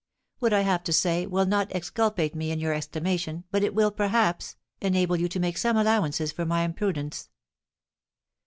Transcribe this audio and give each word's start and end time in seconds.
What 0.39 0.51
I 0.51 0.61
have 0.61 0.83
to 0.85 0.93
say 0.93 1.27
will 1.27 1.45
not 1.45 1.71
exculpate 1.75 2.33
me 2.33 2.49
in 2.49 2.59
your 2.59 2.73
estimation, 2.73 3.43
but 3.51 3.63
it 3.63 3.75
will, 3.75 3.91
perhaps, 3.91 4.55
enable 4.81 5.15
you 5.19 5.27
to 5.27 5.39
make 5.39 5.59
some 5.59 5.77
allowances 5.77 6.31
for 6.31 6.43
my 6.43 6.63
imprudence." 6.63 7.29